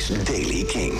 is 0.00 0.24
Daily 0.24 0.64
King. 0.64 0.92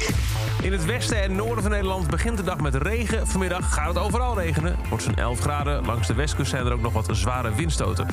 In 0.62 0.72
het 0.72 0.84
westen 0.84 1.22
en 1.22 1.34
noorden 1.34 1.62
van 1.62 1.70
Nederland 1.70 2.10
begint 2.10 2.36
de 2.36 2.42
dag 2.42 2.60
met 2.60 2.74
regen. 2.74 3.26
Vanmiddag 3.26 3.72
gaat 3.74 3.88
het 3.88 3.98
overal 3.98 4.38
regenen. 4.38 4.76
Wordt 4.88 5.04
zo'n 5.04 5.14
11 5.14 5.40
graden. 5.40 5.86
Langs 5.86 6.06
de 6.06 6.14
westkust 6.14 6.50
zijn 6.50 6.66
er 6.66 6.72
ook 6.72 6.80
nog 6.80 6.92
wat 6.92 7.08
zware 7.10 7.54
windstoten. 7.54 8.06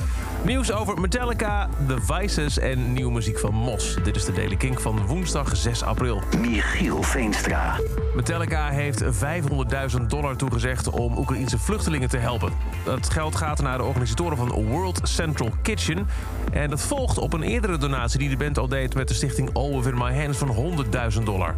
Nieuws 0.44 0.72
over 0.72 1.00
Metallica, 1.00 1.68
The 1.86 1.96
Vices 2.00 2.58
en 2.58 2.92
nieuwe 2.92 3.12
muziek 3.12 3.38
van 3.38 3.54
Mos. 3.54 3.96
Dit 4.04 4.16
is 4.16 4.24
de 4.24 4.32
Daily 4.32 4.56
King 4.56 4.80
van 4.80 5.06
woensdag 5.06 5.56
6 5.56 5.82
april. 5.82 6.22
Michiel 6.38 7.02
Veenstra. 7.02 7.76
Metallica 8.14 8.68
heeft 8.68 9.02
500.000 9.02 10.06
dollar 10.06 10.36
toegezegd 10.36 10.88
om 10.88 11.18
Oekraïense 11.18 11.58
vluchtelingen 11.58 12.08
te 12.08 12.16
helpen. 12.16 12.52
Dat 12.84 13.10
geld 13.10 13.36
gaat 13.36 13.62
naar 13.62 13.78
de 13.78 13.84
organisatoren 13.84 14.36
van 14.36 14.50
World 14.50 15.00
Central 15.02 15.50
Kitchen. 15.62 16.06
En 16.52 16.70
dat 16.70 16.80
volgt 16.80 17.18
op 17.18 17.32
een 17.32 17.42
eerdere 17.42 17.78
donatie 17.78 18.18
die 18.18 18.28
de 18.28 18.36
band 18.36 18.58
al 18.58 18.68
deed 18.68 18.94
met 18.94 19.08
de 19.08 19.14
stichting 19.14 19.50
All 19.52 19.74
Within 19.74 19.94
My 19.94 20.22
Hands 20.22 20.38
van 20.38 20.76
100.000 21.12 21.22
dollar. 21.22 21.54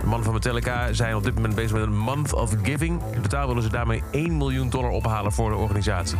De 0.00 0.06
mannen 0.06 0.24
van 0.24 0.34
Metallica 0.34 0.92
zijn 0.92 1.16
op 1.16 1.22
dit 1.22 1.34
moment 1.34 1.54
bezig 1.54 1.72
met 1.72 1.82
een 1.82 1.98
Month 1.98 2.32
of 2.32 2.54
Giving. 2.62 3.02
In 3.12 3.22
totaal 3.22 3.46
willen 3.46 3.62
ze 3.62 3.68
daarmee 3.68 4.02
1 4.10 4.36
miljoen 4.36 4.70
dollar 4.70 4.90
ophalen 4.90 5.32
voor 5.32 5.50
de 5.50 5.56
organisatie. 5.56 6.18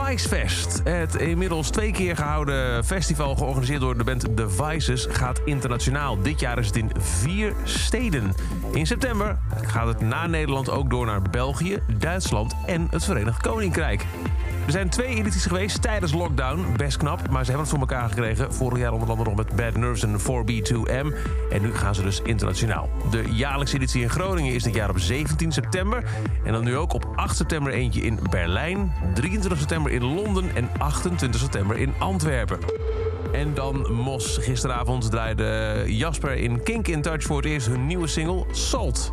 Vicefest, 0.00 0.80
het 0.84 1.14
inmiddels 1.14 1.70
twee 1.70 1.92
keer 1.92 2.16
gehouden 2.16 2.84
festival 2.84 3.36
georganiseerd 3.36 3.80
door 3.80 3.98
de 3.98 4.04
band 4.04 4.36
The 4.36 4.50
Vices, 4.50 5.06
gaat 5.10 5.40
internationaal. 5.44 6.22
Dit 6.22 6.40
jaar 6.40 6.58
is 6.58 6.66
het 6.66 6.76
in 6.76 6.90
vier 6.98 7.54
steden. 7.64 8.34
In 8.72 8.86
september 8.86 9.38
gaat 9.62 9.86
het 9.86 10.00
na 10.00 10.26
Nederland 10.26 10.70
ook 10.70 10.90
door 10.90 11.06
naar 11.06 11.22
België, 11.22 11.78
Duitsland 11.98 12.54
en 12.66 12.88
het 12.90 13.04
Verenigd 13.04 13.42
Koninkrijk. 13.42 14.04
Er 14.66 14.72
zijn 14.72 14.88
twee 14.88 15.14
edities 15.14 15.46
geweest 15.46 15.82
tijdens 15.82 16.12
lockdown. 16.12 16.66
Best 16.76 16.96
knap, 16.96 17.30
maar 17.30 17.44
ze 17.44 17.50
hebben 17.50 17.68
het 17.68 17.68
voor 17.68 17.78
elkaar 17.88 18.08
gekregen. 18.08 18.54
Vorig 18.54 18.78
jaar 18.78 18.92
onder 18.92 19.08
andere 19.08 19.28
nog 19.28 19.38
met 19.38 19.56
Bad 19.56 19.76
Nerves 19.76 20.02
en 20.02 20.20
4B2M. 20.20 21.14
En 21.50 21.62
nu 21.62 21.74
gaan 21.74 21.94
ze 21.94 22.02
dus 22.02 22.20
internationaal. 22.20 22.88
De 23.10 23.24
jaarlijkse 23.32 23.76
editie 23.76 24.02
in 24.02 24.10
Groningen 24.10 24.54
is 24.54 24.62
dit 24.62 24.74
jaar 24.74 24.90
op 24.90 24.98
17 24.98 25.52
september. 25.52 26.04
En 26.44 26.52
dan 26.52 26.64
nu 26.64 26.76
ook 26.76 26.92
op 26.92 27.06
8 27.14 27.36
september 27.36 27.72
eentje 27.72 28.00
in 28.00 28.18
Berlijn. 28.30 28.92
23 29.14 29.58
september 29.58 29.92
in 29.92 30.04
Londen 30.04 30.54
en 30.54 30.68
28 30.78 31.40
september 31.40 31.76
in 31.76 31.92
Antwerpen. 31.98 32.58
En 33.32 33.54
dan 33.54 33.92
Mos. 33.92 34.38
Gisteravond 34.38 35.10
draaide 35.10 35.82
Jasper 35.86 36.34
in 36.34 36.62
Kink 36.62 36.88
in 36.88 37.02
Touch 37.02 37.22
voor 37.22 37.36
het 37.36 37.46
eerst 37.46 37.66
hun 37.66 37.86
nieuwe 37.86 38.06
single 38.06 38.44
Salt. 38.50 39.12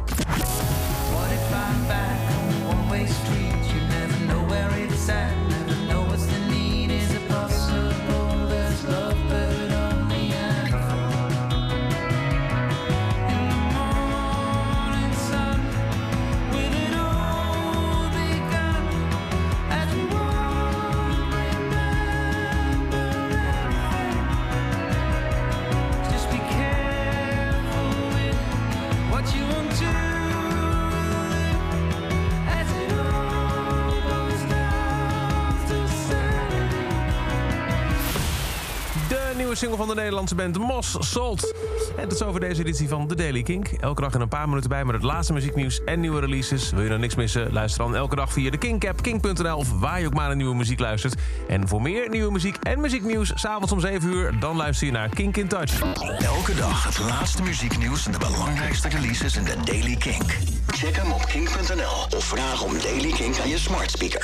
Single 39.55 39.77
van 39.77 39.87
de 39.87 39.95
Nederlandse 39.95 40.35
band 40.35 40.57
Mos 40.57 40.95
Salt. 40.99 41.53
En 41.97 42.07
tot 42.07 42.17
zover 42.17 42.39
deze 42.39 42.61
editie 42.61 42.87
van 42.87 43.07
The 43.07 43.15
Daily 43.15 43.43
Kink. 43.43 43.67
Elke 43.67 44.01
dag 44.01 44.13
in 44.13 44.21
een 44.21 44.27
paar 44.27 44.49
minuten 44.49 44.69
bij 44.69 44.85
met 44.85 44.95
het 44.95 45.03
laatste 45.03 45.33
muzieknieuws 45.33 45.83
en 45.83 45.99
nieuwe 45.99 46.19
releases. 46.19 46.69
Wil 46.71 46.81
je 46.81 46.87
nou 46.87 46.99
niks 46.99 47.15
missen? 47.15 47.53
Luister 47.53 47.83
dan 47.83 47.95
elke 47.95 48.15
dag 48.15 48.33
via 48.33 48.49
de 48.49 48.57
Kink-app, 48.57 49.01
kink.nl... 49.01 49.57
of 49.57 49.79
waar 49.79 49.99
je 49.99 50.05
ook 50.05 50.13
maar 50.13 50.27
naar 50.27 50.35
nieuwe 50.35 50.55
muziek 50.55 50.79
luistert. 50.79 51.15
En 51.47 51.67
voor 51.67 51.81
meer 51.81 52.09
nieuwe 52.09 52.31
muziek 52.31 52.57
en 52.63 52.81
muzieknieuws... 52.81 53.31
s'avonds 53.35 53.71
om 53.71 53.79
7 53.79 54.09
uur, 54.09 54.39
dan 54.39 54.55
luister 54.55 54.85
je 54.85 54.93
naar 54.93 55.09
Kink 55.09 55.37
in 55.37 55.47
Touch. 55.47 55.81
Elke 56.19 56.55
dag 56.55 56.83
het 56.83 56.99
laatste 56.99 57.43
muzieknieuws 57.43 58.05
en 58.05 58.11
de 58.11 58.17
belangrijkste 58.17 58.87
releases 58.87 59.35
in 59.35 59.43
de 59.43 59.55
Daily 59.63 59.95
King. 59.95 60.23
Check 60.67 60.95
hem 60.95 61.11
op 61.11 61.25
kink.nl 61.25 62.17
of 62.17 62.23
vraag 62.23 62.63
om 62.63 62.71
Daily 62.79 63.11
King 63.11 63.39
aan 63.39 63.49
je 63.49 63.57
smart 63.57 63.91
speaker. 63.91 64.21